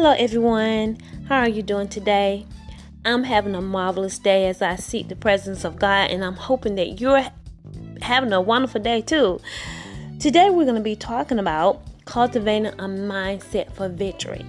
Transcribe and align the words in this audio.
Hello, 0.00 0.12
everyone. 0.12 0.96
How 1.28 1.40
are 1.40 1.48
you 1.48 1.60
doing 1.60 1.88
today? 1.88 2.46
I'm 3.04 3.24
having 3.24 3.56
a 3.56 3.60
marvelous 3.60 4.16
day 4.20 4.46
as 4.46 4.62
I 4.62 4.76
seek 4.76 5.08
the 5.08 5.16
presence 5.16 5.64
of 5.64 5.76
God, 5.76 6.12
and 6.12 6.24
I'm 6.24 6.36
hoping 6.36 6.76
that 6.76 7.00
you're 7.00 7.26
having 8.00 8.32
a 8.32 8.40
wonderful 8.40 8.80
day 8.80 9.00
too. 9.00 9.40
Today, 10.20 10.50
we're 10.50 10.66
going 10.66 10.76
to 10.76 10.80
be 10.80 10.94
talking 10.94 11.40
about 11.40 11.82
cultivating 12.04 12.66
a 12.66 12.84
mindset 12.84 13.72
for 13.72 13.88
victory. 13.88 14.46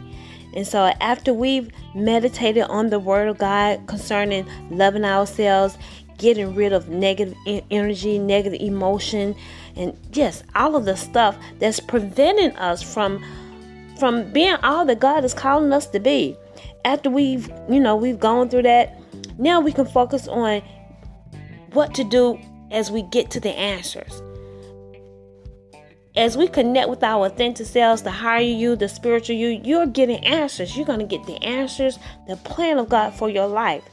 And 0.56 0.67
so, 0.67 0.94
after 1.02 1.33
we've 1.33 1.72
meditated 1.95 2.66
on 2.66 2.91
the 2.91 3.00
Word 3.00 3.28
of 3.28 3.39
God 3.39 3.88
concerning 3.88 4.47
loving 4.69 5.03
ourselves, 5.03 5.80
getting 6.19 6.53
rid 6.53 6.73
of 6.73 6.89
negative 6.89 7.36
energy, 7.72 8.19
negative 8.19 8.61
emotion, 8.61 9.36
and 9.75 9.97
just 10.11 10.44
all 10.53 10.75
of 10.75 10.86
the 10.86 10.95
stuff 10.95 11.36
that's 11.58 11.80
preventing 11.80 12.56
us 12.58 12.84
from 12.84 13.23
from 14.00 14.31
being 14.31 14.55
all 14.64 14.86
that 14.86 15.00
God 15.00 15.23
is 15.25 15.33
calling 15.33 15.73
us 15.73 15.88
to 15.88 16.00
be. 16.00 16.38
After 16.86 17.09
we've, 17.09 17.50
you 17.69 17.80
know, 17.80 17.95
we've 17.95 18.19
gone 18.19 18.50
through 18.50 18.64
that, 18.64 18.97
now 19.38 19.59
we 19.59 19.72
can 19.72 19.86
focus 19.86 20.28
on 20.28 20.61
what 21.73 21.94
to 21.95 22.03
do 22.03 22.39
as 22.72 22.89
we 22.89 23.03
get 23.03 23.30
to 23.31 23.39
the 23.39 23.52
answers. 23.52 24.22
As 26.16 26.38
we 26.38 26.47
connect 26.47 26.89
with 26.89 27.03
our 27.03 27.28
authentic 27.28 27.67
selves, 27.67 28.02
the 28.02 28.11
higher 28.11 28.41
you, 28.41 28.75
the 28.75 28.89
spiritual 28.89 29.36
you, 29.36 29.61
you're 29.64 29.86
getting 29.86 30.25
answers. 30.25 30.75
You're 30.75 30.86
going 30.86 31.00
to 31.00 31.06
get 31.06 31.25
the 31.25 31.41
answers, 31.44 32.00
the 32.28 32.36
plan 32.38 32.78
of 32.78 32.89
God 32.89 33.13
for 33.13 33.30
your 33.30 33.47
life. 33.47 33.84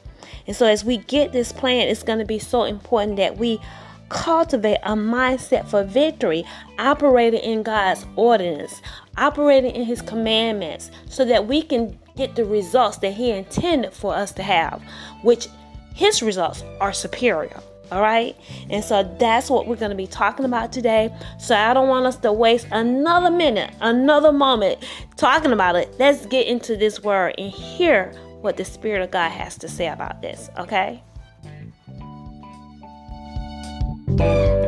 And 0.46 0.56
so, 0.56 0.66
as 0.66 0.84
we 0.84 0.98
get 0.98 1.32
this 1.32 1.52
plan, 1.52 1.88
it's 1.88 2.02
going 2.02 2.18
to 2.18 2.24
be 2.24 2.38
so 2.38 2.64
important 2.64 3.16
that 3.16 3.36
we 3.36 3.60
cultivate 4.08 4.78
a 4.82 4.94
mindset 4.94 5.66
for 5.66 5.84
victory, 5.84 6.44
operating 6.78 7.40
in 7.40 7.62
God's 7.62 8.06
ordinance, 8.16 8.82
operating 9.16 9.74
in 9.74 9.84
His 9.84 10.02
commandments, 10.02 10.90
so 11.08 11.24
that 11.24 11.46
we 11.46 11.62
can 11.62 11.98
get 12.16 12.34
the 12.34 12.44
results 12.44 12.98
that 12.98 13.12
He 13.12 13.30
intended 13.30 13.92
for 13.92 14.14
us 14.14 14.32
to 14.32 14.42
have, 14.42 14.82
which 15.22 15.48
His 15.94 16.22
results 16.22 16.62
are 16.80 16.92
superior. 16.92 17.60
All 17.92 18.02
right, 18.02 18.36
and 18.68 18.82
so 18.82 19.04
that's 19.20 19.48
what 19.48 19.68
we're 19.68 19.76
going 19.76 19.92
to 19.92 19.96
be 19.96 20.08
talking 20.08 20.44
about 20.44 20.72
today. 20.72 21.14
So 21.38 21.54
I 21.54 21.72
don't 21.72 21.88
want 21.88 22.04
us 22.04 22.16
to 22.16 22.32
waste 22.32 22.66
another 22.72 23.30
minute, 23.30 23.72
another 23.80 24.32
moment 24.32 24.84
talking 25.16 25.52
about 25.52 25.76
it. 25.76 25.94
Let's 25.96 26.26
get 26.26 26.48
into 26.48 26.76
this 26.76 27.00
word 27.04 27.36
and 27.38 27.48
hear 27.48 28.12
what 28.40 28.56
the 28.56 28.64
Spirit 28.64 29.02
of 29.02 29.12
God 29.12 29.30
has 29.30 29.56
to 29.58 29.68
say 29.68 29.86
about 29.86 30.20
this. 30.20 30.50
Okay. 30.58 31.00
Hello, 34.18 34.62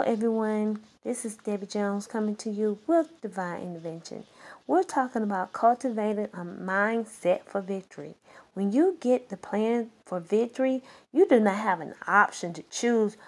everyone. 0.00 0.80
This 1.02 1.26
is 1.26 1.36
Debbie 1.36 1.66
Jones 1.66 2.06
coming 2.06 2.34
to 2.36 2.48
you 2.48 2.78
with 2.86 3.20
Divine 3.20 3.60
Intervention. 3.60 4.24
We're 4.66 4.82
talking 4.82 5.22
about 5.22 5.52
cultivating 5.52 6.28
a 6.32 6.44
mindset 6.44 7.44
for 7.44 7.60
victory. 7.60 8.14
When 8.54 8.72
you 8.72 8.96
get 9.00 9.28
the 9.28 9.36
plan 9.36 9.90
for 10.06 10.18
victory, 10.18 10.82
you 11.12 11.28
do 11.28 11.40
not 11.40 11.56
have 11.56 11.82
an 11.82 11.94
option 12.06 12.54
to 12.54 12.62
choose 12.70 13.18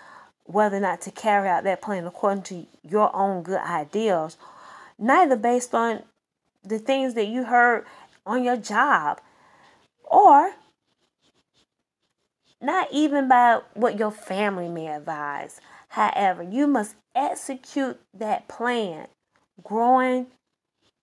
whether 0.47 0.77
or 0.77 0.81
not 0.81 1.01
to 1.03 1.11
carry 1.11 1.49
out 1.49 1.65
that 1.65 1.83
plan 1.83 2.07
according 2.07 2.43
to 2.45 2.67
your 2.83 3.15
own 3.15 3.43
good 3.43 3.61
ideals, 3.61 4.37
neither 4.99 5.37
based 5.37 5.75
on 5.75 6.03
the 6.65 6.79
things 6.79 7.15
that 7.15 7.27
you 7.27 7.45
heard 7.45 7.85
on 8.25 8.43
your 8.43 8.57
job 8.57 9.21
or 10.05 10.53
not 12.61 12.89
even 12.91 13.29
by 13.29 13.61
what 13.75 13.99
your 13.99 14.11
family 14.11 14.69
may 14.69 14.89
advise. 14.89 15.61
However, 15.89 16.43
you 16.43 16.67
must 16.67 16.97
execute 17.15 17.99
that 18.15 18.49
plan, 18.49 19.07
growing 19.63 20.27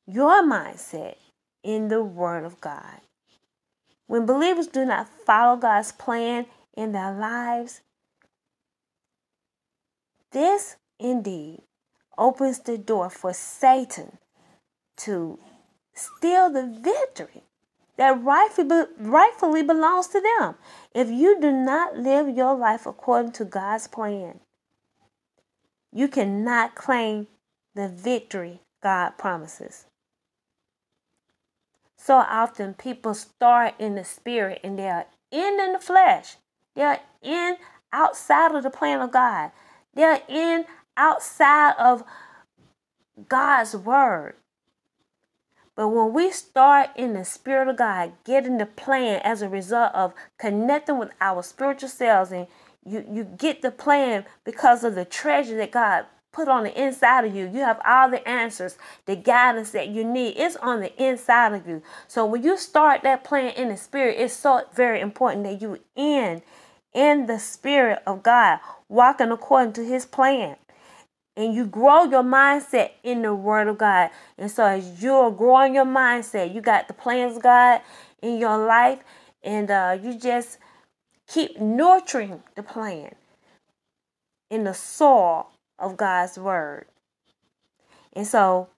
your 0.05 0.43
mindset 0.43 1.15
in 1.63 1.87
the 1.87 2.03
Word 2.03 2.43
of 2.43 2.59
God. 2.59 3.01
When 4.07 4.25
believers 4.25 4.67
do 4.67 4.85
not 4.85 5.07
follow 5.07 5.55
God's 5.55 5.91
plan 5.91 6.45
in 6.75 6.91
their 6.91 7.13
lives, 7.13 7.81
this 10.33 10.75
indeed 10.99 11.61
opens 12.17 12.59
the 12.59 12.77
door 12.77 13.09
for 13.09 13.33
Satan 13.33 14.17
to 14.97 15.39
steal 15.93 16.49
the 16.49 16.67
victory 16.81 17.43
that 17.97 18.23
rightfully, 18.23 18.85
rightfully 18.97 19.63
belongs 19.63 20.07
to 20.07 20.19
them 20.19 20.55
if 20.93 21.09
you 21.09 21.39
do 21.39 21.51
not 21.51 21.97
live 21.97 22.35
your 22.35 22.55
life 22.55 22.85
according 22.85 23.31
to 23.33 23.45
God's 23.45 23.87
plan. 23.87 24.39
You 25.91 26.07
cannot 26.07 26.75
claim 26.75 27.27
the 27.75 27.87
victory 27.87 28.61
God 28.81 29.11
promises. 29.17 29.85
So 31.95 32.15
often 32.15 32.73
people 32.73 33.13
start 33.13 33.75
in 33.79 33.95
the 33.95 34.03
spirit 34.03 34.59
and 34.63 34.77
they 34.77 34.89
are 34.89 35.05
in 35.31 35.59
in 35.59 35.73
the 35.73 35.79
flesh. 35.79 36.35
They 36.75 36.81
are 36.81 36.99
in 37.21 37.57
outside 37.93 38.53
of 38.53 38.63
the 38.63 38.69
plan 38.69 38.99
of 38.99 39.11
God. 39.11 39.51
They're 39.95 40.21
in 40.27 40.65
outside 40.97 41.73
of 41.77 42.03
God's 43.29 43.75
word. 43.75 44.35
But 45.75 45.89
when 45.89 46.13
we 46.13 46.31
start 46.31 46.89
in 46.95 47.13
the 47.13 47.25
Spirit 47.25 47.67
of 47.67 47.77
God, 47.77 48.13
getting 48.23 48.57
the 48.57 48.65
plan 48.65 49.21
as 49.23 49.41
a 49.41 49.49
result 49.49 49.93
of 49.95 50.13
connecting 50.37 50.99
with 50.99 51.09
our 51.19 51.41
spiritual 51.41 51.89
selves, 51.89 52.31
and 52.31 52.47
you, 52.85 53.05
you 53.11 53.23
get 53.23 53.61
the 53.61 53.71
plan 53.71 54.25
because 54.43 54.83
of 54.83 54.93
the 54.93 55.05
treasure 55.05 55.57
that 55.57 55.71
God 55.71 56.05
put 56.31 56.47
on 56.47 56.63
the 56.63 56.81
inside 56.81 57.25
of 57.25 57.35
you. 57.35 57.49
You 57.51 57.59
have 57.59 57.79
all 57.85 58.09
the 58.09 58.27
answers, 58.27 58.77
the 59.05 59.15
guidance 59.15 59.71
that 59.71 59.87
you 59.87 60.03
need. 60.03 60.35
It's 60.37 60.55
on 60.57 60.81
the 60.81 61.03
inside 61.03 61.53
of 61.53 61.67
you. 61.67 61.81
So 62.07 62.25
when 62.25 62.43
you 62.43 62.57
start 62.57 63.03
that 63.03 63.23
plan 63.23 63.53
in 63.53 63.69
the 63.69 63.77
Spirit, 63.77 64.17
it's 64.19 64.33
so 64.33 64.63
very 64.75 64.99
important 64.99 65.43
that 65.45 65.61
you 65.61 65.79
end 65.95 66.41
in 66.93 67.25
the 67.25 67.39
Spirit 67.39 68.01
of 68.05 68.23
God, 68.23 68.59
walking 68.89 69.31
according 69.31 69.73
to 69.73 69.85
His 69.85 70.05
plan. 70.05 70.57
And 71.35 71.53
you 71.55 71.65
grow 71.65 72.03
your 72.03 72.23
mindset 72.23 72.91
in 73.03 73.23
the 73.23 73.33
Word 73.33 73.67
of 73.67 73.77
God. 73.79 74.11
And 74.37 74.51
so, 74.51 74.65
as 74.65 75.01
you're 75.01 75.31
growing 75.31 75.73
your 75.73 75.85
mindset, 75.85 76.53
you 76.53 76.61
got 76.61 76.87
the 76.87 76.93
plans 76.93 77.37
of 77.37 77.43
God 77.43 77.81
in 78.21 78.37
your 78.37 78.63
life, 78.65 78.99
and 79.43 79.69
uh, 79.71 79.97
you 80.01 80.17
just 80.17 80.59
keep 81.27 81.59
nurturing 81.59 82.43
the 82.55 82.63
plan 82.63 83.15
in 84.51 84.63
the 84.63 84.73
soil 84.73 85.49
of 85.79 85.97
God's 85.97 86.37
Word. 86.37 86.85
And 88.13 88.27
so, 88.27 88.69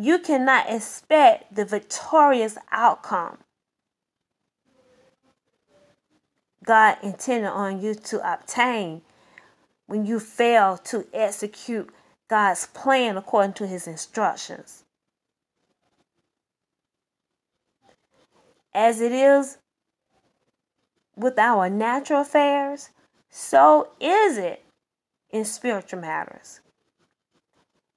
you 0.00 0.18
cannot 0.18 0.70
expect 0.70 1.54
the 1.54 1.64
victorious 1.64 2.56
outcome 2.72 3.38
God 6.64 6.98
intended 7.02 7.48
on 7.48 7.80
you 7.80 7.94
to 7.94 8.32
obtain 8.32 9.02
when 9.86 10.04
you 10.04 10.20
fail 10.20 10.76
to 10.84 11.06
execute 11.12 11.90
God's 12.28 12.66
plan 12.66 13.16
according 13.16 13.54
to 13.54 13.66
his 13.66 13.86
instructions. 13.86 14.84
As 18.72 19.00
it 19.00 19.10
is 19.10 19.58
with 21.16 21.38
our 21.38 21.68
natural 21.68 22.20
affairs, 22.20 22.90
so 23.30 23.88
is 23.98 24.38
it 24.38 24.64
in 25.30 25.44
spiritual 25.44 26.00
matters. 26.00 26.60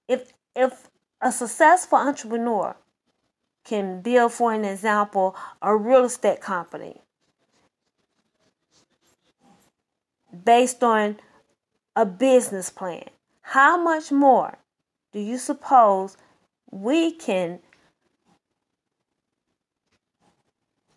If 0.08 0.34
if 0.56 0.90
a 1.24 1.32
successful 1.32 1.98
entrepreneur 1.98 2.76
can 3.64 4.02
build, 4.02 4.34
for 4.34 4.52
an 4.54 4.66
example, 4.66 5.36
a 5.62 5.76
real 5.76 6.06
estate 6.06 6.42
company 6.42 7.02
based 10.44 10.84
on 10.84 11.18
a 11.96 12.06
business 12.06 12.70
plan, 12.70 13.06
how 13.42 13.82
much 13.82 14.12
more 14.12 14.58
do 15.12 15.20
you 15.20 15.38
suppose 15.38 16.18
we 16.72 17.12
can 17.12 17.60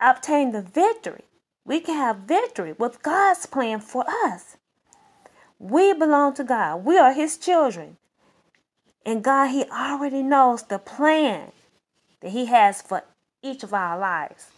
obtain 0.01 0.53
the 0.53 0.63
victory? 0.63 1.25
We 1.65 1.81
can 1.81 1.97
have 1.97 2.19
victory 2.19 2.73
with 2.73 3.03
God's 3.03 3.47
plan 3.47 3.81
for 3.81 4.05
us. 4.25 4.57
We 5.59 5.93
belong 5.93 6.35
to 6.35 6.45
God. 6.45 6.85
We 6.85 6.99
are 6.99 7.13
His 7.13 7.37
children. 7.37 7.97
And 9.07 9.23
God, 9.23 9.47
He 9.53 9.65
already 9.71 10.23
knows 10.23 10.65
the 10.65 10.81
plan 10.81 11.53
that 12.21 12.33
He 12.33 12.47
has 12.47 12.83
for 12.83 13.05
each 13.41 13.63
of 13.63 13.73
our 13.73 13.97
lives. 13.97 14.49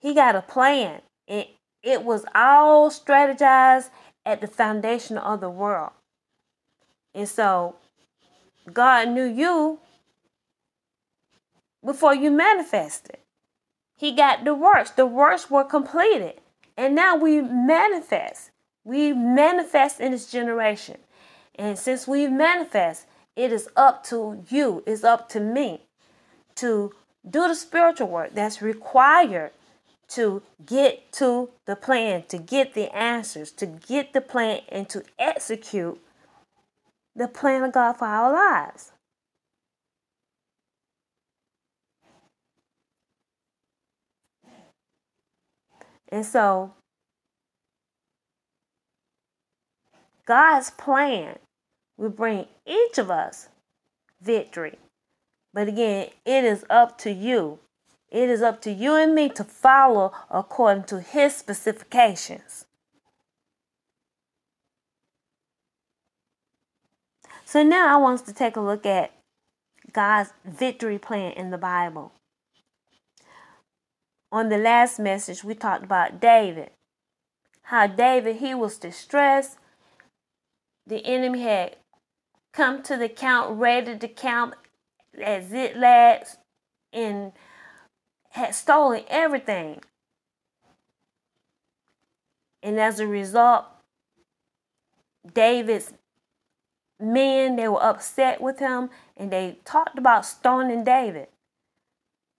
He 0.00 0.14
got 0.14 0.34
a 0.34 0.40
plan. 0.40 1.02
It, 1.28 1.50
it 1.82 2.02
was 2.02 2.24
all 2.34 2.90
strategized 2.90 3.90
at 4.24 4.40
the 4.40 4.46
foundation 4.46 5.18
of 5.18 5.40
the 5.40 5.50
world. 5.50 5.92
And 7.14 7.28
so 7.28 7.76
God 8.72 9.10
knew 9.10 9.24
you 9.24 9.80
before 11.84 12.14
you 12.14 12.30
manifested. 12.30 13.18
He 13.96 14.12
got 14.12 14.44
the 14.44 14.54
works. 14.54 14.90
The 14.90 15.06
works 15.06 15.50
were 15.50 15.64
completed. 15.64 16.40
And 16.76 16.94
now 16.94 17.16
we 17.16 17.42
manifest. 17.42 18.50
We 18.82 19.12
manifest 19.12 20.00
in 20.00 20.12
this 20.12 20.30
generation. 20.30 20.96
And 21.56 21.78
since 21.78 22.06
we 22.08 22.26
manifest, 22.26 23.06
it 23.36 23.52
is 23.52 23.68
up 23.76 24.04
to 24.04 24.44
you, 24.48 24.82
it's 24.86 25.04
up 25.04 25.28
to 25.30 25.40
me 25.40 25.82
to 26.56 26.92
do 27.28 27.48
the 27.48 27.54
spiritual 27.54 28.08
work 28.08 28.34
that's 28.34 28.60
required 28.60 29.52
to 30.08 30.42
get 30.64 31.12
to 31.12 31.50
the 31.64 31.74
plan, 31.74 32.24
to 32.28 32.38
get 32.38 32.74
the 32.74 32.94
answers, 32.94 33.50
to 33.52 33.66
get 33.66 34.12
the 34.12 34.20
plan, 34.20 34.60
and 34.68 34.88
to 34.90 35.02
execute 35.18 36.00
the 37.16 37.28
plan 37.28 37.62
of 37.62 37.72
God 37.72 37.94
for 37.94 38.06
our 38.06 38.32
lives. 38.32 38.92
And 46.08 46.24
so, 46.24 46.74
God's 50.26 50.70
plan 50.70 51.38
will 51.96 52.10
bring 52.10 52.46
each 52.66 52.98
of 52.98 53.10
us 53.10 53.48
victory. 54.20 54.78
But 55.52 55.68
again, 55.68 56.08
it 56.24 56.44
is 56.44 56.64
up 56.68 56.98
to 56.98 57.12
you. 57.12 57.58
It 58.10 58.28
is 58.28 58.42
up 58.42 58.62
to 58.62 58.72
you 58.72 58.94
and 58.94 59.14
me 59.14 59.28
to 59.30 59.44
follow 59.44 60.12
according 60.30 60.84
to 60.84 61.00
His 61.00 61.36
specifications. 61.36 62.64
So 67.44 67.62
now 67.62 67.94
I 67.94 68.00
want 68.00 68.20
us 68.20 68.26
to 68.26 68.34
take 68.34 68.56
a 68.56 68.60
look 68.60 68.86
at 68.86 69.12
God's 69.92 70.30
victory 70.44 70.98
plan 70.98 71.32
in 71.32 71.50
the 71.50 71.58
Bible. 71.58 72.12
On 74.32 74.48
the 74.48 74.58
last 74.58 74.98
message, 74.98 75.44
we 75.44 75.54
talked 75.54 75.84
about 75.84 76.20
David. 76.20 76.70
How 77.62 77.86
David, 77.86 78.36
he 78.36 78.54
was 78.54 78.76
distressed. 78.76 79.58
The 80.86 81.04
enemy 81.06 81.42
had 81.42 81.76
come 82.52 82.82
to 82.84 82.96
the 82.96 83.08
count, 83.08 83.58
ready 83.58 83.98
to 83.98 84.08
count 84.08 84.54
at 85.20 85.48
Ziklag, 85.48 86.26
and 86.92 87.32
had 88.30 88.54
stolen 88.54 89.04
everything. 89.08 89.80
And 92.62 92.78
as 92.78 93.00
a 93.00 93.06
result, 93.06 93.66
David's 95.32 95.92
men, 97.00 97.56
they 97.56 97.68
were 97.68 97.82
upset 97.82 98.40
with 98.40 98.58
him 98.58 98.90
and 99.16 99.30
they 99.30 99.58
talked 99.64 99.98
about 99.98 100.26
stoning 100.26 100.84
David. 100.84 101.28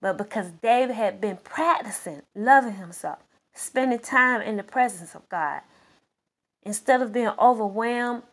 But 0.01 0.17
because 0.17 0.51
David 0.51 0.95
had 0.95 1.19
been 1.19 1.37
practicing 1.37 2.21
loving 2.35 2.75
himself, 2.75 3.19
spending 3.53 3.99
time 3.99 4.41
in 4.41 4.57
the 4.57 4.63
presence 4.63 5.15
of 5.15 5.27
God, 5.29 5.61
instead 6.63 7.01
of 7.01 7.13
being 7.13 7.31
overwhelmed 7.39 8.23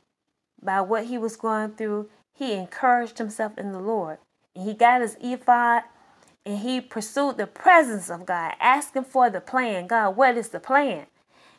by 0.62 0.80
what 0.80 1.06
he 1.06 1.18
was 1.18 1.36
going 1.36 1.72
through, 1.72 2.08
he 2.32 2.52
encouraged 2.52 3.18
himself 3.18 3.58
in 3.58 3.72
the 3.72 3.80
Lord. 3.80 4.18
And 4.54 4.66
he 4.66 4.74
got 4.74 5.00
his 5.00 5.16
ephod 5.20 5.82
and 6.44 6.58
he 6.58 6.80
pursued 6.80 7.36
the 7.36 7.46
presence 7.46 8.10
of 8.10 8.26
God, 8.26 8.54
asking 8.60 9.04
for 9.04 9.30
the 9.30 9.40
plan. 9.40 9.86
God, 9.86 10.16
what 10.16 10.36
is 10.36 10.48
the 10.48 10.60
plan? 10.60 11.06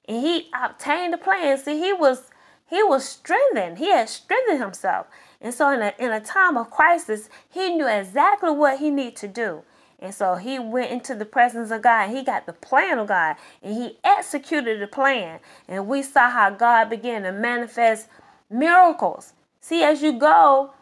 And 0.05 0.21
he 0.21 0.49
obtained 0.53 1.13
the 1.13 1.17
plan. 1.17 1.57
See, 1.57 1.77
he 1.77 1.93
was 1.93 2.29
he 2.69 2.81
was 2.81 3.07
strengthened. 3.07 3.77
He 3.77 3.91
had 3.91 4.09
strengthened 4.09 4.59
himself. 4.59 5.07
And 5.39 5.53
so 5.53 5.69
in 5.69 5.81
a 5.81 5.93
in 5.97 6.11
a 6.11 6.19
time 6.19 6.57
of 6.57 6.69
crisis, 6.69 7.29
he 7.49 7.75
knew 7.75 7.87
exactly 7.87 8.51
what 8.51 8.79
he 8.79 8.89
needed 8.89 9.15
to 9.17 9.27
do. 9.27 9.63
And 9.99 10.13
so 10.13 10.35
he 10.35 10.59
went 10.59 10.91
into 10.91 11.15
the 11.15 11.23
presence 11.23 11.71
of 11.71 11.81
God. 11.81 12.09
He 12.09 12.23
got 12.23 12.45
the 12.45 12.51
plan 12.51 12.99
of 12.99 13.07
God 13.07 13.37
and 13.61 13.73
he 13.73 13.97
executed 14.03 14.81
the 14.81 14.87
plan. 14.87 15.39
And 15.65 15.87
we 15.87 16.03
saw 16.03 16.29
how 16.29 16.49
God 16.49 16.89
began 16.89 17.23
to 17.23 17.31
manifest 17.31 18.09
miracles. 18.53 19.33
See, 19.59 19.83
as 19.83 20.01
you 20.01 20.13
go, 20.13 20.73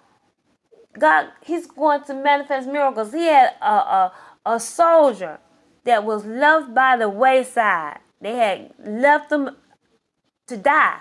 God, 1.00 1.30
He's 1.44 1.68
going 1.68 2.04
to 2.04 2.14
manifest 2.14 2.68
miracles. 2.68 3.14
He 3.14 3.26
had 3.26 3.54
a, 3.62 3.66
a, 3.66 4.14
a 4.46 4.60
soldier 4.60 5.40
that 5.86 6.04
was 6.04 6.26
left 6.26 6.74
by 6.74 6.98
the 6.98 7.10
wayside. 7.10 8.00
They 8.20 8.36
had 8.36 8.74
left 8.78 9.30
them 9.30 9.56
to 10.48 10.58
die. 10.58 11.00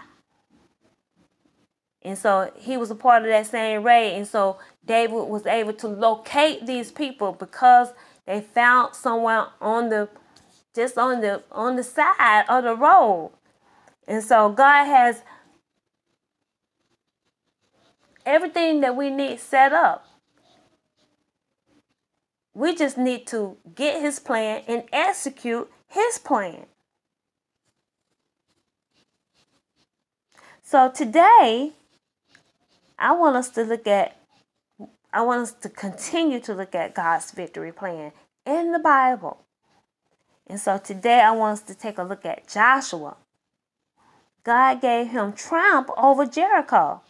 And 2.03 2.17
so 2.17 2.51
he 2.57 2.77
was 2.77 2.91
a 2.91 2.95
part 2.95 3.23
of 3.23 3.29
that 3.29 3.47
same 3.47 3.83
raid. 3.83 4.17
And 4.17 4.27
so 4.27 4.59
David 4.87 5.25
was 5.29 5.45
able 5.47 5.75
to 5.75 5.89
locate 5.89 6.67
these 6.67 6.91
people 6.91 7.33
because 7.33 7.93
they 8.27 8.41
found 8.41 8.95
someone 8.95 9.49
on 9.61 9.91
the 9.91 10.09
just 10.75 10.97
on 10.97 11.21
the 11.21 11.43
on 11.51 11.77
the 11.77 11.83
side 11.83 12.45
of 12.49 12.65
the 12.65 12.75
road. 12.75 13.33
And 14.07 14.23
so 14.23 14.49
God 14.51 14.85
has 14.85 15.23
everything 18.31 18.81
that 18.81 18.95
we 18.95 19.11
need 19.11 19.41
set 19.41 19.73
up. 19.73 20.07
We 22.55 22.75
just 22.75 22.97
need 22.97 23.27
to 23.29 23.57
get 23.75 24.01
his 24.01 24.19
plan 24.21 24.63
and 24.69 24.85
execute 24.93 25.71
his 25.89 26.19
plan. 26.19 26.67
So 30.63 30.91
today, 30.91 31.73
I 32.99 33.13
want 33.13 33.35
us 33.35 33.51
to 33.51 33.65
look 33.65 33.87
at, 33.89 34.17
I 35.13 35.23
want 35.23 35.43
us 35.43 35.53
to 35.53 35.69
continue 35.69 36.39
to 36.41 36.55
look 36.55 36.75
at 36.75 36.95
God's 36.95 37.33
victory 37.33 37.73
plan 37.73 38.13
in 38.47 38.71
the 38.71 38.79
Bible. 38.79 39.45
And 40.47 40.61
so 40.61 40.79
today 40.79 41.21
I 41.21 41.33
want 41.33 41.59
us 41.59 41.63
to 41.67 41.75
take 41.75 41.99
a 41.99 42.05
look 42.05 42.25
at 42.25 42.47
Joshua. 42.47 43.17
God 44.45 44.81
gave 44.81 45.09
him 45.09 45.33
triumph 45.33 45.89
over 45.97 46.27
Jericho. 46.27 47.03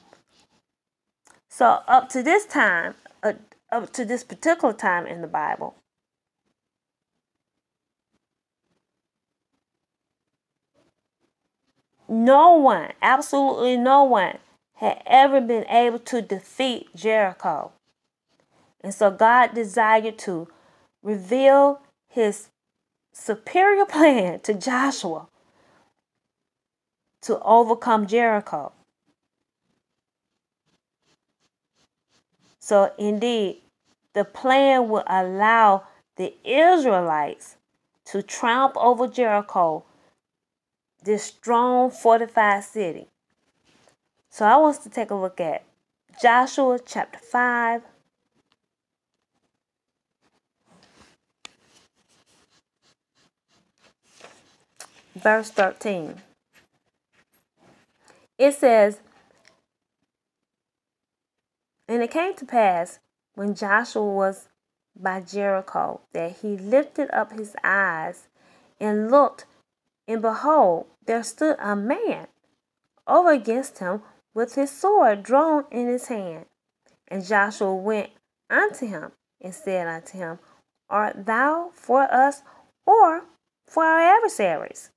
So 1.51 1.81
up 1.89 2.09
to 2.11 2.23
this 2.23 2.47
time, 2.47 2.95
uh, 3.25 3.33
up 3.73 3.93
to 3.95 4.05
this 4.05 4.23
particular 4.23 4.73
time 4.73 5.07
in 5.07 5.21
the 5.21 5.27
Bible, 5.27 5.75
no 12.09 12.55
one, 12.55 12.93
absolutely 13.03 13.77
no 13.77 14.05
one, 14.05 14.39
had 14.77 15.03
ever 15.05 15.41
been 15.41 15.67
able 15.69 15.99
to 15.99 16.23
defeat 16.23 16.95
Jericho. 16.95 17.73
And 18.81 18.95
so 18.95 19.11
God 19.11 19.53
desired 19.53 20.19
to 20.21 20.49
reveal 21.03 21.83
his 22.09 22.49
superior 23.13 23.85
plan 23.87 24.39
to 24.41 24.55
Joshua 24.55 25.27
to 27.23 27.41
overcome 27.41 28.07
Jericho. 28.07 28.73
So, 32.71 32.93
indeed, 32.99 33.63
the 34.13 34.25
plan 34.25 34.89
will 34.89 35.03
allow 35.09 35.89
the 36.15 36.33
Israelites 36.45 37.57
to 38.05 38.23
triumph 38.23 38.75
over 38.77 39.09
Jericho, 39.09 39.83
this 41.03 41.25
strong 41.25 41.91
fortified 41.91 42.63
city. 42.63 43.09
So 44.29 44.47
I 44.47 44.57
want 44.57 44.77
us 44.77 44.85
to 44.85 44.89
take 44.89 45.11
a 45.11 45.17
look 45.17 45.41
at 45.41 45.65
Joshua 46.23 46.79
chapter 46.87 47.19
5. 47.19 47.83
Verse 55.17 55.51
13. 55.51 56.23
It 58.39 58.55
says, 58.55 59.01
And 61.91 62.05
it 62.05 62.13
came 62.13 62.35
to 62.37 62.47
pass 62.47 63.01
when 63.35 63.57
Joshua 63.57 64.05
was 64.05 64.49
by 64.95 65.21
Jericho 65.23 66.03
that 66.13 66.37
he 66.37 66.57
lifted 66.57 67.11
up 67.13 67.33
his 67.33 67.57
eyes 67.65 68.29
and 68.79 69.11
looked, 69.11 69.45
and 70.07 70.23
behold, 70.23 70.87
there 71.05 71.25
stood 71.25 71.57
a 71.59 71.75
man 71.75 72.29
over 73.09 73.33
against 73.33 73.81
him 73.81 74.03
with 74.35 74.55
his 74.55 74.71
sword 74.71 75.25
drawn 75.25 75.65
in 75.73 75.89
his 75.89 76.07
hand. 76.07 76.47
And 77.09 77.27
Joshua 77.27 77.75
went 77.75 78.11
unto 78.49 78.87
him 78.87 79.11
and 79.41 79.53
said 79.53 79.89
unto 79.89 80.17
him, 80.17 80.39
Art 80.89 81.27
thou 81.27 81.73
for 81.75 82.03
us 82.03 82.43
or 82.87 83.25
for 83.67 83.83
our 83.83 84.17
adversaries? 84.17 84.91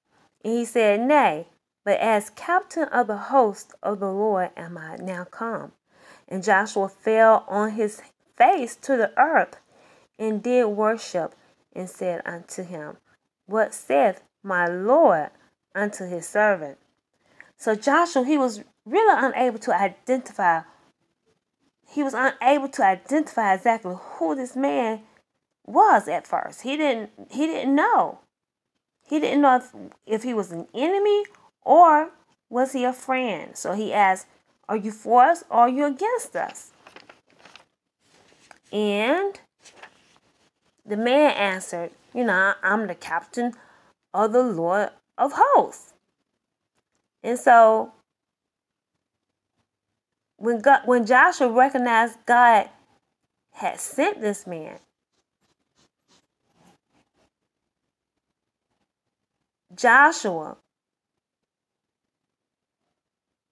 And 0.46 0.54
he 0.54 0.64
said, 0.64 1.00
Nay, 1.00 1.48
but 1.84 2.00
as 2.00 2.30
captain 2.30 2.88
of 2.90 3.08
the 3.08 3.18
host 3.18 3.74
of 3.82 4.00
the 4.00 4.12
Lord 4.12 4.52
am 4.56 4.78
I 4.78 4.98
now 4.98 5.24
come. 5.24 5.72
And 6.28 6.44
Joshua 6.44 6.90
fell 6.90 7.46
on 7.48 7.72
his 7.72 8.02
face 8.38 8.76
to 8.78 8.98
the 8.98 9.12
earth 9.20 9.58
and 10.18 10.42
did 10.42 10.66
worship 10.66 11.36
and 11.74 11.90
said 11.90 12.22
unto 12.26 12.64
him, 12.64 12.98
What 13.46 13.74
saith 13.74 14.22
my 14.44 14.68
Lord 14.68 15.30
unto 15.76 16.08
his 16.08 16.28
servant? 16.28 16.78
So 17.58 17.76
Joshua, 17.76 18.26
he 18.26 18.38
was 18.38 18.64
really 18.86 19.16
unable 19.26 19.60
to 19.60 19.74
identify. 19.74 20.62
He 21.88 22.04
was 22.04 22.14
unable 22.14 22.70
to 22.70 22.84
identify 22.84 23.54
exactly 23.54 23.96
who 23.98 24.36
this 24.36 24.56
man 24.56 25.02
was 25.66 26.08
at 26.08 26.28
first. 26.28 26.62
He 26.62 26.76
didn't. 26.78 27.12
He 27.30 27.46
didn't 27.48 27.76
know. 27.76 28.20
He 29.08 29.20
didn't 29.20 29.42
know 29.42 29.58
if, 29.58 29.74
if 30.06 30.24
he 30.24 30.34
was 30.34 30.52
an 30.52 30.68
enemy 30.74 31.26
or 31.62 32.10
was 32.50 32.74
he 32.74 32.84
a 32.84 32.94
friend. 32.94 33.56
So 33.56 33.74
he 33.74 33.94
asked, 33.94 34.28
"Are 34.70 34.78
you 34.78 34.92
for 34.92 35.24
us 35.24 35.44
or 35.50 35.62
are 35.62 35.70
you 35.70 35.86
against 35.86 36.36
us?" 36.36 36.72
And 38.72 39.40
the 40.86 40.98
man 40.98 41.32
answered, 41.32 41.92
You 42.14 42.26
know, 42.26 42.54
I'm 42.62 42.88
the 42.88 42.96
captain 42.96 43.54
of 44.14 44.34
the 44.34 44.44
Lord 44.44 44.90
of 45.18 45.34
hosts. 45.36 45.94
And 47.24 47.40
so 47.40 47.94
when 50.38 50.60
God, 50.60 50.82
when 50.86 51.06
Joshua 51.06 51.50
recognized 51.50 52.26
God 52.26 52.70
had 53.52 53.80
sent 53.80 54.20
this 54.20 54.46
man, 54.46 54.80
Joshua, 59.74 60.58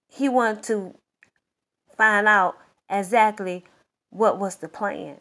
he 0.09 0.27
wanted 0.27 0.63
to 0.63 0.95
find 1.97 2.27
out 2.27 2.57
exactly 2.89 3.65
what 4.09 4.37
was 4.37 4.57
the 4.57 4.67
plan. 4.67 5.17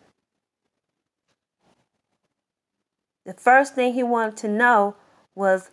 The 3.25 3.35
first 3.35 3.75
thing 3.75 3.95
he 3.95 4.03
wanted 4.03 4.37
to 4.39 4.49
know 4.49 4.97
was 5.35 5.71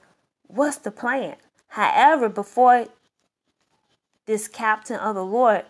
what's 0.47 0.77
the 0.77 0.91
plan? 0.91 1.35
However, 1.69 2.29
before 2.29 2.87
this 4.25 4.47
captain 4.47 4.97
of 4.97 5.15
the 5.15 5.25
Lord 5.25 5.65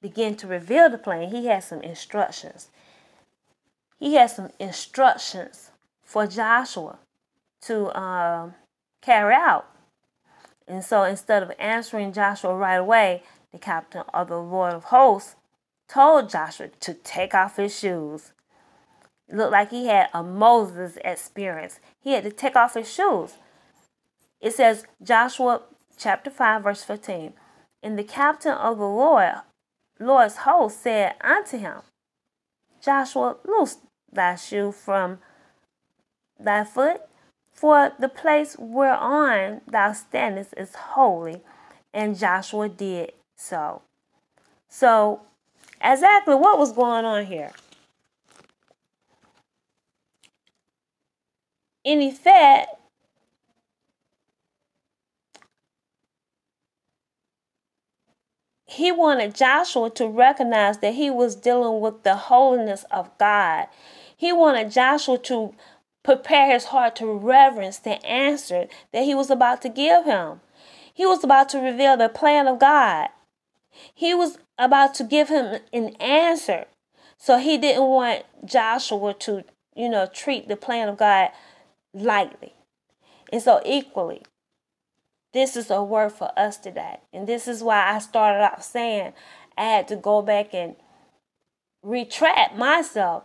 began 0.00 0.34
to 0.36 0.46
reveal 0.46 0.90
the 0.90 0.98
plan, 0.98 1.30
he 1.30 1.46
had 1.46 1.62
some 1.62 1.80
instructions. 1.82 2.68
He 3.98 4.14
had 4.14 4.30
some 4.30 4.50
instructions 4.58 5.70
for 6.02 6.26
Joshua 6.26 6.98
to 7.62 7.96
um, 7.96 8.54
carry 9.00 9.34
out. 9.34 9.68
And 10.66 10.84
so 10.84 11.04
instead 11.04 11.42
of 11.42 11.52
answering 11.58 12.12
Joshua 12.12 12.56
right 12.56 12.76
away, 12.76 13.22
the 13.52 13.58
captain 13.58 14.02
of 14.12 14.28
the 14.28 14.40
Lord 14.40 14.74
of 14.74 14.84
hosts 14.84 15.36
told 15.88 16.30
Joshua 16.30 16.68
to 16.80 16.94
take 16.94 17.34
off 17.34 17.56
his 17.56 17.78
shoes. 17.78 18.32
It 19.28 19.36
looked 19.36 19.52
like 19.52 19.70
he 19.70 19.86
had 19.86 20.08
a 20.14 20.22
Moses 20.22 20.98
experience. 21.04 21.80
He 22.00 22.12
had 22.12 22.24
to 22.24 22.30
take 22.30 22.56
off 22.56 22.74
his 22.74 22.90
shoes. 22.90 23.34
It 24.40 24.54
says, 24.54 24.84
Joshua 25.02 25.62
chapter 25.96 26.30
5, 26.30 26.62
verse 26.62 26.82
15. 26.82 27.34
And 27.82 27.98
the 27.98 28.04
captain 28.04 28.52
of 28.52 28.78
the 28.78 28.84
Lord, 28.84 29.34
Lord's 30.00 30.38
host 30.38 30.82
said 30.82 31.14
unto 31.20 31.58
him, 31.58 31.78
Joshua, 32.82 33.36
loose 33.46 33.78
thy 34.10 34.34
shoe 34.34 34.72
from 34.72 35.18
thy 36.38 36.64
foot, 36.64 37.02
for 37.52 37.92
the 37.98 38.08
place 38.08 38.56
whereon 38.58 39.60
thou 39.66 39.92
standest 39.92 40.54
is 40.56 40.74
holy. 40.74 41.42
And 41.94 42.18
Joshua 42.18 42.68
did 42.68 43.12
so. 43.42 43.82
So, 44.68 45.20
exactly 45.82 46.34
what 46.34 46.58
was 46.58 46.72
going 46.72 47.04
on 47.04 47.26
here? 47.26 47.52
In 51.84 52.00
effect, 52.00 52.68
he 58.66 58.90
wanted 58.90 59.34
Joshua 59.34 59.90
to 59.90 60.06
recognize 60.06 60.78
that 60.78 60.94
he 60.94 61.10
was 61.10 61.36
dealing 61.36 61.80
with 61.80 62.04
the 62.04 62.14
holiness 62.14 62.84
of 62.90 63.10
God. 63.18 63.66
He 64.16 64.32
wanted 64.32 64.70
Joshua 64.70 65.18
to 65.18 65.54
prepare 66.02 66.50
his 66.50 66.66
heart 66.66 66.96
to 66.96 67.12
reverence 67.12 67.78
the 67.78 68.04
answer 68.06 68.68
that 68.92 69.04
he 69.04 69.14
was 69.14 69.30
about 69.30 69.60
to 69.62 69.68
give 69.68 70.04
him. 70.04 70.40
He 70.94 71.04
was 71.04 71.24
about 71.24 71.48
to 71.50 71.58
reveal 71.58 71.96
the 71.96 72.08
plan 72.08 72.46
of 72.46 72.58
God. 72.58 73.08
He 73.94 74.14
was 74.14 74.38
about 74.58 74.94
to 74.96 75.04
give 75.04 75.28
him 75.28 75.60
an 75.72 75.90
answer. 75.96 76.66
So 77.18 77.38
he 77.38 77.56
didn't 77.58 77.84
want 77.84 78.24
Joshua 78.44 79.14
to, 79.14 79.44
you 79.74 79.88
know, 79.88 80.06
treat 80.06 80.48
the 80.48 80.56
plan 80.56 80.88
of 80.88 80.96
God 80.96 81.30
lightly. 81.94 82.54
And 83.32 83.40
so, 83.40 83.62
equally, 83.64 84.22
this 85.32 85.56
is 85.56 85.70
a 85.70 85.82
word 85.82 86.12
for 86.12 86.30
us 86.36 86.58
today. 86.58 86.98
And 87.12 87.26
this 87.26 87.48
is 87.48 87.62
why 87.62 87.94
I 87.94 87.98
started 87.98 88.42
out 88.42 88.64
saying 88.64 89.14
I 89.56 89.64
had 89.64 89.88
to 89.88 89.96
go 89.96 90.20
back 90.20 90.52
and 90.52 90.76
retract 91.82 92.56
myself 92.56 93.24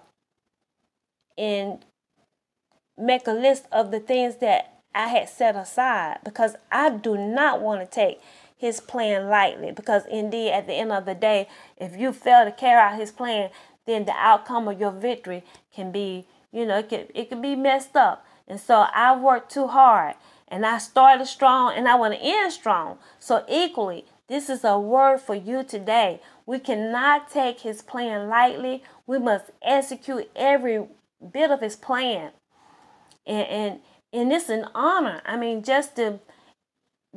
and 1.38 1.84
make 2.98 3.28
a 3.28 3.32
list 3.32 3.66
of 3.72 3.92
the 3.92 4.00
things 4.00 4.38
that 4.38 4.82
I 4.96 5.08
had 5.08 5.30
set 5.30 5.56
aside 5.56 6.20
because 6.24 6.56
I 6.72 6.90
do 6.90 7.18
not 7.18 7.62
want 7.62 7.82
to 7.82 7.88
take 7.88 8.20
his 8.58 8.82
plan 8.82 9.30
lightly. 9.30 9.72
Because 9.72 10.04
indeed, 10.10 10.52
at 10.52 10.68
the 10.68 10.74
end 10.74 10.92
of 10.92 11.06
the 11.06 11.16
day, 11.16 11.48
if 11.78 11.96
you 11.96 12.12
fail 12.12 12.44
to 12.44 12.52
carry 12.52 12.82
out 12.82 13.00
his 13.00 13.12
plan, 13.12 13.50
then 13.86 14.06
the 14.06 14.14
outcome 14.14 14.68
of 14.68 14.80
your 14.80 14.92
victory 14.92 15.44
can 15.74 15.92
be, 15.92 16.28
you 16.52 16.66
know, 16.66 16.80
it 16.80 16.90
can, 16.90 17.06
it 17.14 17.30
can 17.30 17.42
be 17.42 17.56
messed 17.56 17.96
up. 17.96 18.26
And 18.48 18.60
so 18.60 18.86
I 18.94 19.16
worked 19.16 19.52
too 19.52 19.68
hard 19.68 20.16
and 20.48 20.66
I 20.66 20.78
started 20.78 21.28
strong 21.28 21.74
and 21.76 21.88
I 21.88 21.96
want 21.96 22.14
to 22.14 22.20
end 22.22 22.52
strong. 22.54 22.98
So, 23.20 23.44
equally, 23.50 24.06
this 24.28 24.50
is 24.50 24.64
a 24.64 24.80
word 24.80 25.20
for 25.20 25.36
you 25.36 25.64
today. 25.64 26.22
We 26.46 26.60
cannot 26.60 27.30
take 27.30 27.62
his 27.62 27.82
plan 27.82 28.30
lightly. 28.30 28.84
We 29.06 29.20
must 29.20 29.46
execute 29.62 30.30
every 30.36 30.86
bit 31.32 31.52
of 31.52 31.62
his 31.62 31.76
plan. 31.76 32.32
And, 33.26 33.48
and, 33.48 33.80
and 34.14 34.32
it's 34.32 34.50
an 34.50 34.66
honor. 34.74 35.22
I 35.26 35.38
mean, 35.38 35.64
just 35.64 35.96
to 35.98 36.20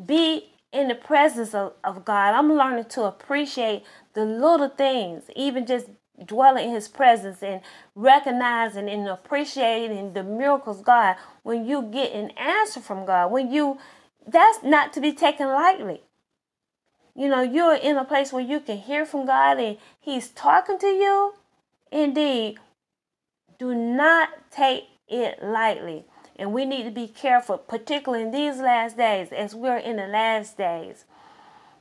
be 0.05 0.50
in 0.73 0.89
the 0.89 0.95
presence 0.95 1.55
of, 1.55 1.73
of 1.83 2.05
God, 2.05 2.35
I'm 2.35 2.53
learning 2.53 2.87
to 2.91 3.05
appreciate 3.05 3.83
the 4.15 4.25
little 4.25 4.69
things, 4.69 5.25
even 5.35 5.67
just 5.67 5.87
dwelling 6.25 6.69
in 6.69 6.75
his 6.75 6.89
presence 6.89 7.43
and 7.43 7.61
recognizing 7.95 8.89
and 8.89 9.09
appreciating 9.09 10.12
the 10.12 10.23
miracles 10.23 10.83
God 10.83 11.17
when 11.43 11.67
you 11.67 11.83
get 11.83 12.12
an 12.12 12.31
answer 12.33 12.81
from 12.81 13.07
God 13.07 13.31
when 13.31 13.50
you 13.50 13.79
that's 14.27 14.62
not 14.62 14.93
to 14.93 15.00
be 15.00 15.12
taken 15.12 15.49
lightly. 15.49 16.03
You 17.15 17.29
know 17.29 17.43
you're 17.43 17.75
in 17.75 17.97
a 17.97 18.05
place 18.05 18.33
where 18.33 18.43
you 18.43 18.61
can 18.61 18.77
hear 18.77 19.07
from 19.07 19.27
God 19.27 19.59
and 19.59 19.79
he's 19.99 20.29
talking 20.29 20.79
to 20.79 20.87
you. 20.87 21.35
Indeed 21.91 22.59
do 23.59 23.75
not 23.75 24.29
take 24.50 24.85
it 25.09 25.43
lightly 25.43 26.05
and 26.41 26.53
we 26.53 26.65
need 26.65 26.85
to 26.85 26.91
be 26.91 27.07
careful 27.07 27.59
particularly 27.59 28.25
in 28.25 28.31
these 28.33 28.59
last 28.59 28.97
days 28.97 29.29
as 29.31 29.55
we're 29.55 29.77
in 29.77 29.97
the 29.97 30.07
last 30.07 30.57
days 30.57 31.05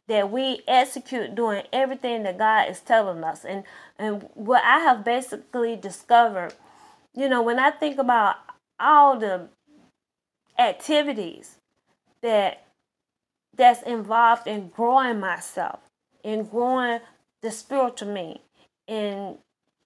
that 0.10 0.32
we 0.32 0.62
execute 0.68 1.36
doing 1.36 1.64
everything 1.72 2.24
that 2.24 2.38
God 2.38 2.68
is 2.70 2.82
telling 2.82 3.24
us. 3.24 3.46
And 3.46 3.64
and 3.98 4.28
what 4.34 4.64
I 4.66 4.80
have 4.80 5.06
basically 5.06 5.76
discovered, 5.76 6.56
you 7.16 7.30
know, 7.30 7.42
when 7.42 7.60
I 7.60 7.72
think 7.72 7.98
about 7.98 8.38
all 8.80 9.18
the 9.18 9.48
activities 10.58 11.58
that 12.22 12.66
that's 13.56 13.84
involved 13.84 14.48
in 14.48 14.70
growing 14.70 15.20
myself, 15.20 15.80
in 16.24 16.44
growing 16.44 17.00
the 17.42 17.52
spiritual 17.52 18.12
me, 18.12 18.42
in 18.88 19.38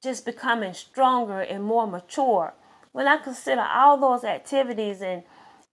just 0.01 0.25
becoming 0.25 0.74
stronger 0.74 1.42
and 1.42 1.63
more 1.63 1.86
mature. 1.86 2.53
When 2.93 3.07
I 3.07 3.17
consider 3.17 3.62
all 3.62 3.97
those 3.97 4.23
activities 4.23 5.01
and 5.01 5.23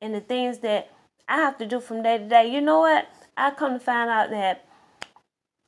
and 0.02 0.14
the 0.14 0.20
things 0.20 0.58
that 0.58 0.90
I 1.28 1.36
have 1.36 1.58
to 1.58 1.66
do 1.66 1.78
from 1.78 2.02
day 2.02 2.18
to 2.18 2.26
day, 2.26 2.52
you 2.52 2.60
know 2.60 2.80
what? 2.80 3.08
I 3.36 3.52
come 3.52 3.74
to 3.74 3.78
find 3.78 4.10
out 4.10 4.30
that 4.30 4.66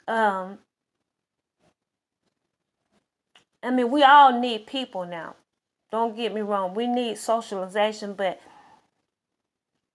um 0.08 0.58
I 3.62 3.70
mean 3.70 3.90
we 3.90 4.02
all 4.02 4.38
need 4.38 4.66
people 4.66 5.06
now. 5.06 5.36
Don't 5.92 6.16
get 6.16 6.34
me 6.34 6.40
wrong, 6.40 6.74
we 6.74 6.86
need 6.86 7.18
socialization, 7.18 8.14
but 8.14 8.40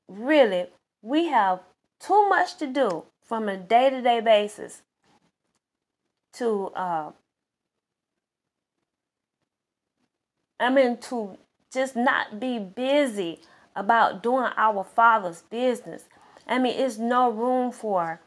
really 0.08 0.68
we 1.02 1.26
have 1.26 1.60
too 2.00 2.30
much 2.30 2.56
to 2.58 2.68
do 2.68 3.04
from 3.24 3.50
a 3.50 3.58
day 3.58 3.90
to 3.90 4.02
day 4.02 4.22
basis 4.22 4.84
to, 6.38 6.68
uh, 6.76 7.12
I 10.60 10.70
mean, 10.70 10.98
to 10.98 11.38
just 11.72 11.96
not 11.96 12.40
be 12.40 12.60
busy 12.60 13.40
about 13.76 14.24
doing 14.24 14.52
our 14.58 14.84
Father's 14.84 15.44
business. 15.44 16.06
I 16.48 16.60
mean, 16.60 16.80
it's 16.80 16.98
no 16.98 17.30
room 17.30 17.72
for 17.72 18.22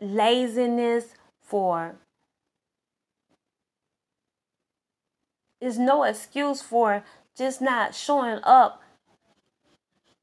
laziness, 0.00 1.14
for 1.40 1.96
is 5.60 5.78
no 5.78 6.02
excuse 6.02 6.60
for 6.60 7.04
just 7.36 7.62
not 7.62 7.94
showing 7.94 8.40
up 8.42 8.82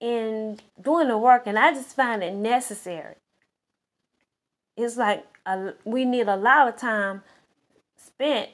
and 0.02 0.62
doing 0.82 1.08
the 1.08 1.18
work, 1.18 1.44
and 1.46 1.58
I 1.58 1.74
just 1.74 1.96
find 1.96 2.22
it 2.24 2.34
necessary. 2.34 3.16
It's 4.76 4.98
like 4.98 5.26
a, 5.46 5.74
we 5.86 6.04
need 6.04 6.28
a 6.28 6.36
lot 6.36 6.68
of 6.68 6.78
time 6.78 7.24
spent 7.98 8.50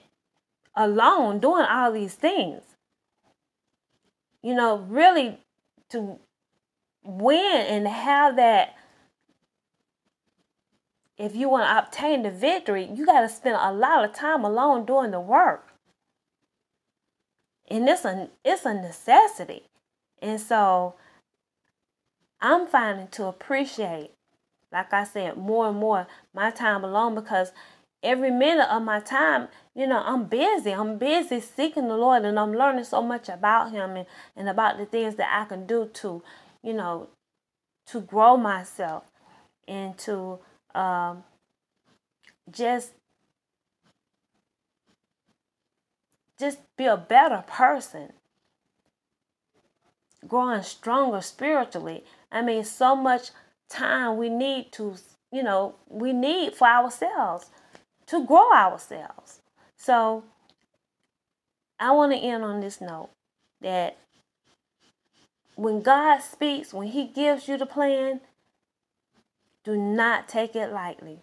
alone 0.75 1.39
doing 1.39 1.65
all 1.65 1.91
these 1.91 2.13
things. 2.13 2.61
You 4.41 4.53
know, 4.53 4.77
really 4.77 5.39
to 5.89 6.19
win 7.03 7.65
and 7.67 7.87
have 7.87 8.35
that. 8.35 8.75
If 11.17 11.35
you 11.35 11.47
want 11.47 11.69
to 11.69 11.77
obtain 11.77 12.23
the 12.23 12.31
victory, 12.31 12.89
you 12.93 13.05
got 13.05 13.21
to 13.21 13.29
spend 13.29 13.55
a 13.59 13.71
lot 13.71 14.03
of 14.03 14.13
time 14.13 14.43
alone 14.43 14.85
doing 14.85 15.11
the 15.11 15.19
work. 15.19 15.69
And 17.67 17.87
it's 17.87 18.05
a 18.05 18.29
it's 18.43 18.65
a 18.65 18.73
necessity. 18.73 19.63
And 20.21 20.39
so 20.39 20.95
I'm 22.41 22.67
finding 22.67 23.07
to 23.09 23.25
appreciate, 23.25 24.11
like 24.71 24.93
I 24.93 25.03
said, 25.03 25.37
more 25.37 25.69
and 25.69 25.77
more 25.77 26.05
my 26.33 26.51
time 26.51 26.83
alone 26.83 27.15
because 27.15 27.53
every 28.05 28.31
minute 28.31 28.71
of 28.71 28.83
my 28.83 28.99
time, 28.99 29.49
you 29.73 29.87
know, 29.87 30.01
I'm 30.05 30.25
busy. 30.25 30.71
I'm 30.71 30.97
busy 30.97 31.41
seeking 31.41 31.87
the 31.87 31.97
Lord 31.97 32.23
and 32.23 32.39
I'm 32.39 32.53
learning 32.53 32.85
so 32.85 33.01
much 33.01 33.27
about 33.27 33.71
Him 33.71 33.97
and, 33.97 34.05
and 34.35 34.47
about 34.47 34.77
the 34.77 34.85
things 34.85 35.15
that 35.15 35.29
I 35.33 35.45
can 35.45 35.65
do 35.65 35.89
to, 35.95 36.23
you 36.63 36.73
know, 36.73 37.09
to 37.87 37.99
grow 37.99 38.37
myself 38.37 39.03
and 39.67 39.97
to 39.99 40.39
um, 40.73 41.23
just 42.51 42.91
just 46.39 46.59
be 46.77 46.85
a 46.85 46.97
better 46.97 47.43
person. 47.47 48.13
Growing 50.27 50.63
stronger 50.63 51.21
spiritually. 51.21 52.03
I 52.31 52.41
mean, 52.41 52.63
so 52.63 52.95
much 52.95 53.29
time 53.69 54.17
we 54.17 54.29
need 54.29 54.71
to, 54.73 54.95
you 55.31 55.43
know, 55.43 55.75
we 55.87 56.13
need 56.13 56.55
for 56.55 56.67
ourselves 56.67 57.49
to 58.07 58.25
grow 58.25 58.51
ourselves. 58.53 59.41
So 59.77 60.23
I 61.79 61.91
want 61.91 62.13
to 62.13 62.17
end 62.17 62.43
on 62.43 62.61
this 62.61 62.79
note 62.79 63.09
that 63.61 63.97
when 65.55 65.81
God 65.81 66.19
speaks, 66.19 66.73
when 66.73 66.87
He 66.87 67.07
gives 67.07 67.47
you 67.47 67.57
the 67.57 67.65
plan, 67.65 68.21
do 69.63 69.75
not 69.75 70.27
take 70.27 70.55
it 70.55 70.71
lightly. 70.71 71.19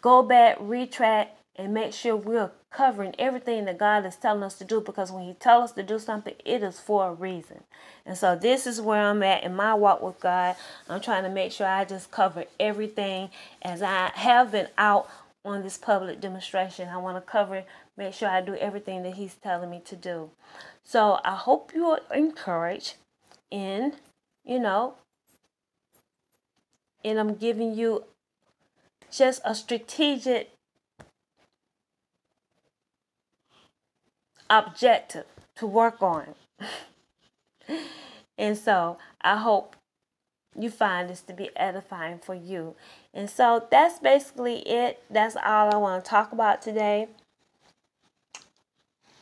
Go 0.00 0.22
back, 0.22 0.56
retract, 0.60 1.36
and 1.56 1.74
make 1.74 1.92
sure 1.92 2.14
we're 2.14 2.52
covering 2.70 3.14
everything 3.18 3.64
that 3.64 3.78
God 3.78 4.06
is 4.06 4.14
telling 4.14 4.44
us 4.44 4.54
to 4.58 4.64
do 4.64 4.80
because 4.80 5.10
when 5.10 5.24
He 5.24 5.34
tells 5.34 5.70
us 5.70 5.72
to 5.72 5.82
do 5.82 5.98
something, 5.98 6.34
it 6.44 6.62
is 6.62 6.78
for 6.78 7.08
a 7.08 7.12
reason. 7.12 7.64
And 8.06 8.16
so, 8.16 8.36
this 8.36 8.66
is 8.66 8.80
where 8.80 9.02
I'm 9.02 9.22
at 9.22 9.42
in 9.42 9.56
my 9.56 9.74
walk 9.74 10.00
with 10.00 10.20
God. 10.20 10.54
I'm 10.88 11.00
trying 11.00 11.24
to 11.24 11.30
make 11.30 11.50
sure 11.50 11.66
I 11.66 11.84
just 11.84 12.10
cover 12.10 12.44
everything 12.60 13.30
as 13.62 13.82
I 13.82 14.12
have 14.14 14.52
been 14.52 14.68
out 14.78 15.10
on 15.48 15.62
this 15.62 15.78
public 15.78 16.20
demonstration. 16.20 16.88
I 16.88 16.98
want 16.98 17.16
to 17.16 17.20
cover, 17.20 17.64
make 17.96 18.14
sure 18.14 18.28
I 18.28 18.40
do 18.40 18.54
everything 18.56 19.02
that 19.02 19.14
He's 19.14 19.34
telling 19.34 19.70
me 19.70 19.80
to 19.86 19.96
do. 19.96 20.30
So, 20.84 21.20
I 21.24 21.34
hope 21.34 21.72
you 21.74 21.86
are 21.86 22.00
encouraged 22.14 22.94
in, 23.50 23.94
you 24.44 24.58
know, 24.58 24.94
and 27.04 27.18
I'm 27.18 27.34
giving 27.34 27.74
you 27.74 28.04
just 29.10 29.40
a 29.44 29.54
strategic 29.54 30.50
objective 34.50 35.26
to 35.56 35.66
work 35.66 36.02
on. 36.02 36.34
and 38.38 38.56
so 38.56 38.98
I 39.20 39.36
hope 39.36 39.76
you 40.56 40.70
find 40.70 41.08
this 41.08 41.20
to 41.22 41.32
be 41.32 41.50
edifying 41.56 42.18
for 42.18 42.34
you. 42.34 42.74
And 43.14 43.28
so 43.28 43.66
that's 43.70 43.98
basically 43.98 44.60
it. 44.68 45.02
That's 45.10 45.36
all 45.36 45.72
I 45.72 45.76
want 45.76 46.04
to 46.04 46.10
talk 46.10 46.32
about 46.32 46.62
today. 46.62 47.08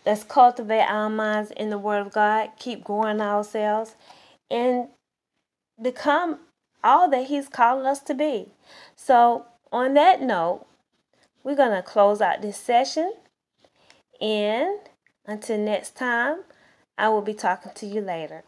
Let's 0.05 0.23
cultivate 0.23 0.85
our 0.85 1.11
minds 1.11 1.51
in 1.51 1.71
the 1.71 1.79
Word 1.79 2.07
of 2.07 2.12
God, 2.12 2.51
keep 2.59 2.85
growing 2.85 3.21
ourselves, 3.21 3.97
and 4.49 4.89
become 5.83 6.39
all 6.85 7.11
that 7.11 7.27
He's 7.27 7.49
calling 7.49 7.87
us 7.87 8.01
to 8.03 8.15
be. 8.15 8.53
So, 8.95 9.47
on 9.73 9.95
that 9.95 10.23
note, 10.23 10.65
we're 11.43 11.57
going 11.57 11.73
to 11.73 11.83
close 11.83 12.21
out 12.21 12.41
this 12.41 12.57
session. 12.57 13.15
And 14.21 14.79
until 15.27 15.59
next 15.59 15.97
time, 15.97 16.45
I 16.97 17.09
will 17.09 17.23
be 17.23 17.35
talking 17.35 17.73
to 17.75 17.87
you 17.87 18.01
later. 18.01 18.45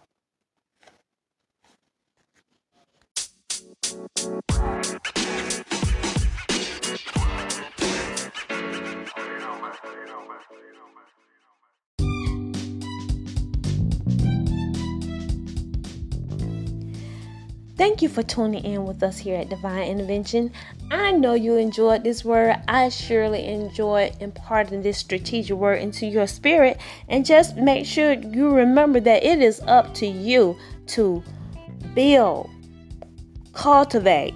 Thank 17.79 18.03
you 18.03 18.09
for 18.09 18.25
tuning 18.25 18.65
in 18.65 18.85
with 18.85 19.03
us 19.05 19.19
here 19.19 19.39
at 19.39 19.49
Divine 19.49 19.89
Intervention. 19.89 20.53
I 20.91 21.13
know 21.13 21.35
you 21.35 21.57
enjoyed 21.57 22.03
this 22.03 22.25
word. 22.25 22.57
I 22.67 22.89
surely 22.89 23.47
enjoyed 23.47 24.17
imparting 24.21 24.83
this 24.83 24.99
strategic 24.99 25.57
word 25.57 25.81
into 25.81 26.07
your 26.07 26.27
spirit. 26.27 26.79
And 27.09 27.25
just 27.25 27.57
make 27.57 27.87
sure 27.87 28.15
you 28.15 28.51
remember 28.51 28.99
that 29.01 29.25
it 29.25 29.41
is 29.41 29.61
up 29.61 29.95
to 29.95 30.07
you 30.07 30.57
to 30.89 31.23
build, 31.95 32.51
cultivate 33.59 34.35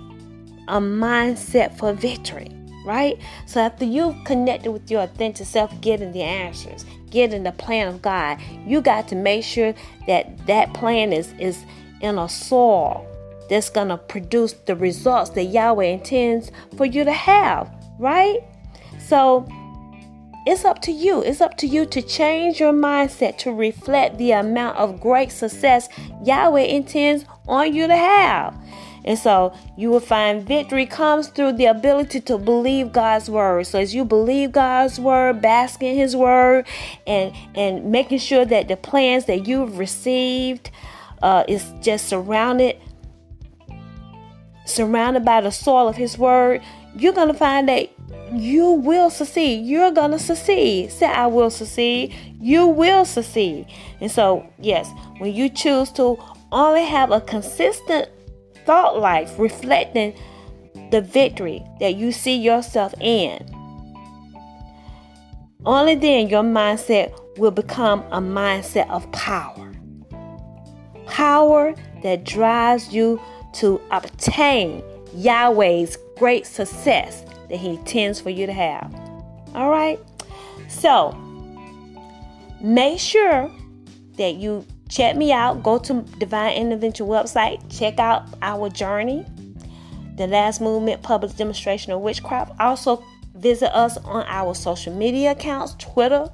a 0.67 0.81
mindset 0.81 1.79
for 1.79 1.93
victory, 1.93 2.51
right? 2.85 3.17
So 3.47 3.61
after 3.61 3.85
you've 3.85 4.17
connected 4.25 4.73
with 4.73 4.91
your 4.91 5.03
authentic 5.03 5.47
self, 5.47 5.81
getting 5.81 6.11
the 6.13 6.23
answers, 6.23 6.85
getting 7.11 7.45
the 7.45 7.53
plan 7.53 7.87
of 7.87 8.03
God, 8.03 8.39
you 8.67 8.81
got 8.81 9.07
to 9.09 9.15
make 9.15 9.45
sure 9.45 9.75
that 10.09 10.47
that 10.47 10.75
plan 10.75 11.13
is 11.13 11.33
is 11.39 11.65
in 12.01 12.19
a 12.19 12.29
soil 12.29 13.07
that's 13.49 13.71
to 13.71 13.97
produce 14.09 14.55
the 14.55 14.75
results 14.75 15.31
that 15.31 15.45
Yahweh 15.45 15.85
intends 15.85 16.51
for 16.77 16.85
you 16.85 17.05
to 17.05 17.13
have, 17.13 17.73
right? 17.99 18.41
So 18.99 19.47
it's 20.47 20.65
up 20.65 20.83
to 20.83 20.91
you. 20.91 21.23
It's 21.23 21.41
up 21.41 21.57
to 21.59 21.67
you 21.69 21.87
to 21.87 22.03
change 22.03 22.59
your 22.59 22.73
mindset 22.73 23.39
to 23.39 23.53
reflect 23.53 24.19
the 24.19 24.33
amount 24.33 24.79
of 24.79 25.01
great 25.01 25.31
success 25.31 25.89
Yahweh 26.25 26.63
intends 26.63 27.25
on 27.47 27.73
you 27.73 27.87
to 27.87 27.97
have. 27.97 28.57
And 29.05 29.19
so 29.19 29.53
you 29.77 29.91
will 29.91 30.01
find 30.01 30.47
victory 30.47 30.87
comes 30.87 31.29
through 31.29 31.55
the 31.55 31.67
ability 31.67 32.21
to 32.23 32.39
believe 32.39 32.93
God's 32.93 33.29
word. 33.29 33.67
So 33.67 33.79
as 33.79 33.95
you 33.95 34.05
believe 34.05 34.53
God's 34.53 35.01
word, 35.01 35.43
bask 35.43 35.83
in 35.83 35.97
his 35.97 36.15
word 36.15 36.67
and 37.07 37.35
and 37.55 37.91
making 37.91 38.19
sure 38.19 38.45
that 38.45 38.69
the 38.69 38.77
plans 38.77 39.25
that 39.27 39.47
you've 39.47 39.79
received 39.79 40.71
uh, 41.23 41.45
is 41.49 41.73
just 41.81 42.09
surrounded 42.09 42.77
surrounded 44.65 45.25
by 45.25 45.41
the 45.41 45.51
soil 45.51 45.89
of 45.89 45.97
His 45.97 46.17
Word, 46.19 46.63
you're 46.95 47.13
to 47.13 47.35
find 47.35 47.69
that 47.69 47.91
you 48.33 48.71
will 48.73 49.11
succeed. 49.11 49.67
You're 49.67 49.93
to 49.93 50.19
succeed. 50.19 50.91
Say, 50.93 51.07
I 51.07 51.27
will 51.27 51.51
succeed. 51.51 52.15
You 52.41 52.67
will 52.67 53.05
succeed. 53.05 53.67
And 54.01 54.11
so, 54.11 54.47
yes, 54.59 54.91
when 55.19 55.35
you 55.35 55.49
choose 55.49 55.91
to 55.93 56.19
only 56.51 56.85
have 56.85 57.11
a 57.11 57.21
consistent 57.21 58.09
thought 58.65 58.99
life 58.99 59.39
reflecting 59.39 60.15
the 60.91 61.01
victory 61.01 61.63
that 61.81 61.97
you 61.97 62.13
see 62.13 62.37
yourself 62.37 62.95
in, 63.01 63.45
only 65.65 65.95
then 65.95 66.29
your 66.29 66.43
mindset 66.43 67.17
will 67.39 67.51
become 67.51 68.01
a 68.11 68.21
mindset 68.21 68.89
of 68.91 69.11
power. 69.13 69.73
Power 71.07 71.75
that 72.03 72.25
drives 72.25 72.93
you 72.93 73.21
to 73.55 73.81
obtain 73.91 74.83
Yahweh's 75.15 75.97
great 76.17 76.47
success 76.47 77.25
that 77.49 77.59
He 77.59 77.71
intends 77.71 78.21
for 78.21 78.31
you 78.31 78.47
to 78.47 78.53
have. 78.53 78.93
All 79.55 79.71
right? 79.71 80.01
So, 80.69 81.13
make 82.61 82.99
sure 82.99 83.51
that 84.17 84.37
you 84.37 84.67
check 84.93 85.17
me 85.17 85.33
out. 85.33 85.63
Go 85.63 85.79
to 85.79 86.03
Divine 86.19 86.55
Intervention 86.55 87.07
website, 87.07 87.61
check 87.77 87.99
out 87.99 88.25
our 88.43 88.69
journey, 88.69 89.25
the 90.17 90.27
last 90.27 90.61
movement 90.61 91.03
public 91.03 91.35
demonstration 91.37 91.93
of 91.93 92.01
witchcraft. 92.01 92.53
Also, 92.61 93.03
visit 93.35 93.75
us 93.75 93.97
on 93.99 94.25
our 94.29 94.55
social 94.55 94.95
media 94.95 95.33
accounts 95.33 95.75
Twitter, 95.79 96.31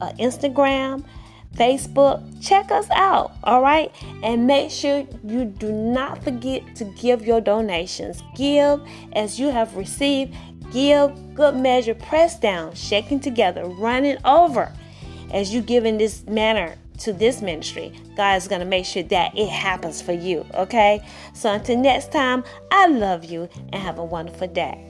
uh, 0.00 0.12
Instagram, 0.18 1.04
Facebook. 1.54 2.22
Check 2.42 2.70
us 2.70 2.88
out, 2.90 3.32
all 3.44 3.60
right? 3.60 3.92
And 4.22 4.46
make 4.46 4.70
sure 4.70 5.06
you 5.22 5.44
do 5.44 5.70
not 5.70 6.24
forget 6.24 6.74
to 6.76 6.84
give 6.84 7.26
your 7.26 7.40
donations. 7.40 8.22
Give 8.34 8.80
as 9.12 9.38
you 9.38 9.50
have 9.50 9.76
received. 9.76 10.34
Give 10.72 11.34
good 11.34 11.56
measure, 11.56 11.94
pressed 11.94 12.40
down, 12.40 12.74
shaking 12.76 13.18
together, 13.18 13.64
running 13.66 14.16
over. 14.24 14.72
As 15.32 15.52
you 15.52 15.62
give 15.62 15.84
in 15.84 15.98
this 15.98 16.24
manner 16.26 16.76
to 17.00 17.12
this 17.12 17.42
ministry, 17.42 17.92
God 18.16 18.36
is 18.36 18.48
going 18.48 18.60
to 18.60 18.66
make 18.66 18.84
sure 18.84 19.02
that 19.04 19.36
it 19.36 19.48
happens 19.48 20.00
for 20.00 20.12
you, 20.12 20.46
okay? 20.54 21.02
So 21.34 21.52
until 21.52 21.78
next 21.78 22.12
time, 22.12 22.44
I 22.70 22.86
love 22.86 23.24
you 23.24 23.48
and 23.72 23.82
have 23.82 23.98
a 23.98 24.04
wonderful 24.04 24.48
day. 24.48 24.89